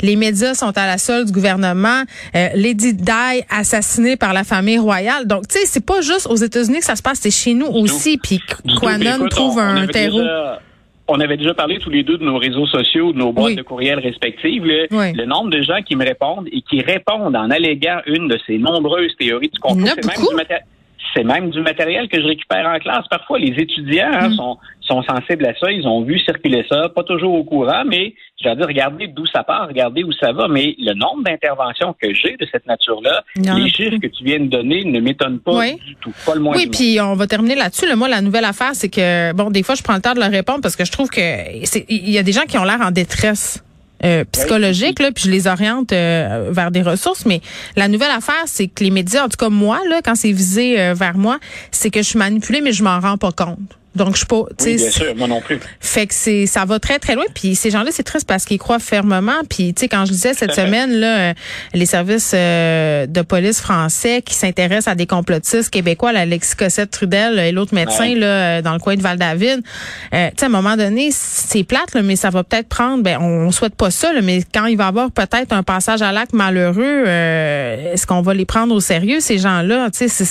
Les 0.00 0.16
médias 0.16 0.54
sont 0.54 0.76
à 0.76 0.86
la 0.86 0.98
solde 0.98 1.26
du 1.26 1.32
gouvernement. 1.32 2.02
Euh, 2.34 2.48
Lady 2.54 2.94
Di 2.94 3.42
assassinée 3.48 4.16
par 4.16 4.32
la 4.32 4.42
famille 4.42 4.78
royale. 4.78 5.26
Donc, 5.26 5.46
tu 5.48 5.58
sais, 5.58 5.66
c'est 5.66 5.84
pas 5.84 6.00
juste 6.00 6.26
aux 6.28 6.36
États-Unis 6.36 6.78
que 6.78 6.84
ça 6.84 6.96
se 6.96 7.02
passe, 7.02 7.20
c'est 7.20 7.30
chez 7.30 7.54
nous 7.54 7.66
aussi. 7.66 8.18
Puis 8.18 8.40
Quanon 8.80 9.28
trouve 9.28 9.58
un 9.58 9.86
terreau. 9.86 10.22
on 11.06 11.20
avait 11.20 11.36
déjà 11.36 11.54
parlé 11.54 11.78
tous 11.78 11.90
les 11.90 12.02
deux 12.02 12.18
de 12.18 12.24
nos 12.24 12.38
réseaux 12.38 12.66
sociaux, 12.66 13.12
de 13.12 13.18
nos 13.18 13.32
boîtes 13.32 13.54
de 13.54 13.62
courriel 13.62 14.00
respectives. 14.00 14.64
Le, 14.64 15.24
nombre 15.24 15.50
de 15.50 15.62
gens 15.62 15.82
qui 15.86 15.94
me 15.94 16.04
répondent 16.04 16.48
et 16.50 16.62
qui 16.62 16.80
répondent 16.80 17.36
en 17.36 17.50
alléguant 17.50 18.00
une 18.06 18.26
de 18.26 18.38
ces 18.46 18.58
nombreuses 18.58 19.14
théories 19.18 19.50
du 19.50 19.60
complot, 19.60 19.86
c'est 21.14 21.24
même 21.24 21.50
du 21.50 21.60
matériel 21.60 22.08
que 22.08 22.20
je 22.20 22.26
récupère 22.26 22.66
en 22.66 22.78
classe. 22.78 23.06
Parfois, 23.08 23.38
les 23.38 23.54
étudiants 23.60 24.10
hein, 24.12 24.28
mm. 24.28 24.34
sont, 24.34 24.58
sont 24.80 25.02
sensibles 25.02 25.46
à 25.46 25.54
ça. 25.58 25.70
Ils 25.70 25.86
ont 25.86 26.02
vu 26.02 26.18
circuler 26.18 26.64
ça, 26.68 26.88
pas 26.88 27.02
toujours 27.02 27.34
au 27.34 27.44
courant, 27.44 27.82
mais 27.86 28.14
je 28.42 28.48
vais 28.48 28.56
dire, 28.56 28.66
regardez 28.66 29.06
d'où 29.08 29.26
ça 29.26 29.42
part, 29.42 29.68
regardez 29.68 30.04
où 30.04 30.12
ça 30.12 30.32
va. 30.32 30.48
Mais 30.48 30.74
le 30.78 30.94
nombre 30.94 31.24
d'interventions 31.24 31.94
que 32.00 32.12
j'ai 32.14 32.36
de 32.36 32.46
cette 32.50 32.66
nature-là, 32.66 33.24
les 33.36 33.68
chiffres 33.68 33.98
que 33.98 34.08
tu 34.08 34.24
viens 34.24 34.40
de 34.40 34.46
donner 34.46 34.84
ne 34.84 35.00
m'étonnent 35.00 35.40
pas 35.40 35.64
du 35.66 35.96
tout, 36.00 36.12
pas 36.26 36.34
le 36.34 36.40
moins. 36.40 36.56
Oui, 36.56 36.68
puis 36.68 37.00
on 37.00 37.14
va 37.14 37.26
terminer 37.26 37.54
là-dessus. 37.54 37.88
Le 37.88 37.96
moi, 37.96 38.08
la 38.08 38.20
nouvelle 38.20 38.44
affaire, 38.44 38.74
c'est 38.74 38.90
que 38.90 39.32
bon, 39.32 39.50
des 39.50 39.62
fois, 39.62 39.74
je 39.74 39.82
prends 39.82 39.94
le 39.94 40.02
temps 40.02 40.14
de 40.14 40.20
leur 40.20 40.30
répondre 40.30 40.60
parce 40.60 40.76
que 40.76 40.84
je 40.84 40.92
trouve 40.92 41.08
que 41.08 41.20
il 41.88 42.10
y 42.10 42.18
a 42.18 42.22
des 42.22 42.32
gens 42.32 42.42
qui 42.42 42.58
ont 42.58 42.64
l'air 42.64 42.80
en 42.80 42.90
détresse. 42.90 43.62
Euh, 44.04 44.24
psychologique, 44.32 44.98
là, 44.98 45.12
puis 45.12 45.24
je 45.26 45.30
les 45.30 45.46
oriente 45.46 45.92
euh, 45.92 46.48
vers 46.50 46.70
des 46.70 46.82
ressources. 46.82 47.24
Mais 47.24 47.40
la 47.76 47.88
nouvelle 47.88 48.10
affaire, 48.10 48.42
c'est 48.46 48.66
que 48.66 48.82
les 48.82 48.90
médias, 48.90 49.24
en 49.24 49.28
tout 49.28 49.36
cas 49.36 49.48
moi, 49.48 49.80
là, 49.88 50.00
quand 50.04 50.16
c'est 50.16 50.32
visé 50.32 50.80
euh, 50.80 50.94
vers 50.94 51.16
moi, 51.16 51.38
c'est 51.70 51.90
que 51.90 52.00
je 52.00 52.08
suis 52.08 52.18
manipulée, 52.18 52.60
mais 52.60 52.72
je 52.72 52.82
m'en 52.82 52.98
rends 52.98 53.18
pas 53.18 53.32
compte. 53.32 53.78
Donc, 53.94 54.12
je 54.12 54.18
suis 54.18 54.26
pas. 54.26 54.44
Oui, 54.60 54.76
bien 54.76 54.90
sûr, 54.90 55.14
moi 55.16 55.28
non 55.28 55.40
plus. 55.40 55.58
Fait 55.80 56.06
que 56.06 56.14
c'est, 56.14 56.46
ça 56.46 56.64
va 56.64 56.78
très 56.78 56.98
très 56.98 57.14
loin. 57.14 57.24
Puis 57.34 57.54
ces 57.54 57.70
gens-là, 57.70 57.90
c'est 57.92 58.02
triste 58.02 58.26
parce 58.26 58.44
qu'ils 58.44 58.58
croient 58.58 58.78
fermement. 58.78 59.40
Puis 59.48 59.74
tu 59.74 59.80
sais, 59.80 59.88
quand 59.88 60.04
je 60.04 60.12
disais 60.12 60.34
cette 60.34 60.54
semaine 60.54 60.92
là, 60.92 61.18
euh, 61.18 61.34
les 61.74 61.86
services 61.86 62.32
euh, 62.34 63.06
de 63.06 63.22
police 63.22 63.60
français 63.60 64.22
qui 64.22 64.34
s'intéressent 64.34 64.92
à 64.92 64.94
des 64.94 65.06
complotistes 65.06 65.70
québécois, 65.70 66.12
la 66.12 66.20
Alexis 66.20 66.56
Cossette 66.56 66.90
Trudel 66.90 67.38
et 67.38 67.52
l'autre 67.52 67.74
médecin 67.74 68.14
là 68.14 68.26
euh, 68.26 68.62
dans 68.62 68.72
le 68.72 68.78
coin 68.78 68.96
de 68.96 69.02
Val-David. 69.02 69.62
Euh, 70.14 70.28
tu 70.28 70.34
sais, 70.38 70.44
à 70.44 70.46
un 70.46 70.50
moment 70.50 70.76
donné, 70.76 71.10
c'est 71.12 71.64
plate, 71.64 71.94
là, 71.94 72.02
mais 72.02 72.16
ça 72.16 72.30
va 72.30 72.44
peut-être 72.44 72.68
prendre. 72.68 73.02
Ben, 73.02 73.18
on, 73.20 73.50
souhaite 73.50 73.74
pas 73.74 73.90
ça, 73.90 74.12
là, 74.12 74.20
mais 74.22 74.42
quand 74.54 74.64
il 74.66 74.78
va 74.78 74.84
y 74.84 74.88
avoir 74.88 75.10
peut-être 75.10 75.52
un 75.52 75.62
passage 75.62 76.00
à 76.00 76.12
l'acte 76.12 76.32
malheureux, 76.32 77.06
est-ce 77.06 78.06
qu'on 78.06 78.22
va 78.22 78.32
les 78.32 78.46
prendre 78.46 78.74
au 78.74 78.80
sérieux 78.80 79.20
ces 79.20 79.38
gens-là? 79.38 79.90
Tu 79.90 80.08
sais, 80.08 80.24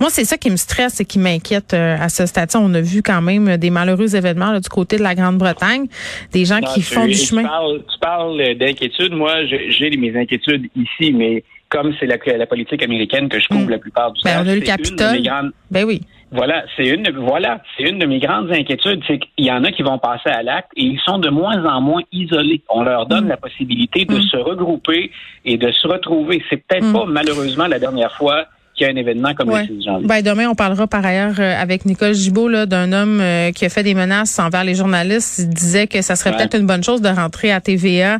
moi 0.00 0.10
c'est 0.10 0.26
ça 0.26 0.36
qui 0.36 0.50
me 0.50 0.56
stresse 0.56 1.00
et 1.00 1.06
qui 1.06 1.18
m'inquiète 1.18 1.72
à 1.72 2.08
ce 2.10 2.26
stade 2.26 2.50
on 2.54 2.73
a 2.74 2.80
vu 2.80 3.02
quand 3.02 3.22
même 3.22 3.56
des 3.56 3.70
malheureux 3.70 4.14
événements 4.16 4.58
du 4.58 4.68
côté 4.68 4.96
de 4.96 5.02
la 5.02 5.14
Grande-Bretagne, 5.14 5.86
des 6.32 6.44
gens 6.44 6.60
qui 6.60 6.82
font 6.82 7.06
du 7.06 7.14
chemin. 7.14 7.42
Tu 7.42 7.98
parles, 8.00 8.54
d'inquiétude. 8.56 9.12
Moi, 9.12 9.44
j'ai 9.46 9.90
mes 9.96 10.16
inquiétudes 10.16 10.68
ici, 10.76 11.12
mais 11.12 11.44
comme 11.68 11.92
c'est 11.98 12.06
la, 12.06 12.46
politique 12.46 12.82
américaine 12.82 13.28
que 13.28 13.40
je 13.40 13.48
couvre 13.48 13.66
mm. 13.66 13.70
la 13.70 13.78
plupart 13.78 14.12
du 14.12 14.20
ben, 14.22 14.36
temps. 14.36 14.42
On 14.44 14.48
a 14.48 14.54
le 14.54 14.60
Capitole. 14.60 15.52
Ben 15.70 15.84
oui. 15.84 16.00
Voilà, 16.30 16.64
c'est 16.76 16.88
une, 16.88 17.08
voilà, 17.10 17.62
c'est 17.76 17.84
une 17.84 18.00
de 18.00 18.06
mes 18.06 18.18
grandes 18.18 18.50
inquiétudes, 18.50 19.02
c'est 19.06 19.18
qu'il 19.18 19.44
y 19.44 19.52
en 19.52 19.62
a 19.62 19.70
qui 19.70 19.82
vont 19.82 19.98
passer 19.98 20.30
à 20.30 20.42
l'acte 20.42 20.70
et 20.76 20.82
ils 20.82 20.98
sont 21.00 21.18
de 21.18 21.30
moins 21.30 21.64
en 21.64 21.80
moins 21.80 22.02
isolés. 22.10 22.60
On 22.68 22.82
leur 22.82 23.06
donne 23.06 23.26
mm. 23.26 23.28
la 23.28 23.36
possibilité 23.36 24.04
de 24.04 24.16
mm. 24.16 24.22
se 24.22 24.36
regrouper 24.36 25.10
et 25.44 25.56
de 25.56 25.70
se 25.70 25.86
retrouver. 25.86 26.42
C'est 26.50 26.56
peut-être 26.56 26.92
pas 26.92 27.04
malheureusement 27.06 27.66
la 27.66 27.78
dernière 27.78 28.12
fois 28.12 28.46
qu'il 28.74 28.86
y 28.86 28.90
a 28.90 28.92
un 28.92 28.96
événement 28.96 29.34
comme 29.34 29.50
le 29.50 29.64
6 29.64 29.84
janvier. 29.84 30.06
Ben, 30.06 30.22
demain, 30.22 30.48
on 30.48 30.54
parlera 30.54 30.86
par 30.86 31.04
ailleurs 31.04 31.38
euh, 31.38 31.60
avec 31.60 31.84
Nicole 31.84 32.14
Gibault 32.14 32.66
d'un 32.66 32.92
homme 32.92 33.20
euh, 33.20 33.52
qui 33.52 33.64
a 33.64 33.68
fait 33.68 33.82
des 33.82 33.94
menaces 33.94 34.38
envers 34.38 34.64
les 34.64 34.74
journalistes. 34.74 35.38
Il 35.38 35.48
disait 35.48 35.86
que 35.86 36.02
ça 36.02 36.16
serait 36.16 36.36
peut-être 36.36 36.58
une 36.58 36.66
bonne 36.66 36.82
chose 36.82 37.00
de 37.00 37.08
rentrer 37.08 37.52
à 37.52 37.60
TVA 37.60 38.18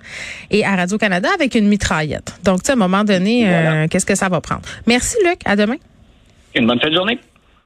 et 0.50 0.64
à 0.64 0.76
Radio-Canada 0.76 1.28
avec 1.34 1.54
une 1.54 1.66
mitraillette. 1.66 2.38
Donc, 2.44 2.62
tu 2.62 2.66
sais, 2.66 2.72
à 2.72 2.74
un 2.74 2.78
moment 2.78 3.04
donné, 3.04 3.48
euh, 3.48 3.86
qu'est-ce 3.88 4.06
que 4.06 4.14
ça 4.14 4.28
va 4.28 4.40
prendre? 4.40 4.62
Merci, 4.86 5.16
Luc. 5.24 5.38
À 5.44 5.56
demain. 5.56 5.76
Une 6.54 6.66
bonne 6.66 6.78
fin 6.78 6.88
de 6.88 6.94
journée. 6.94 7.18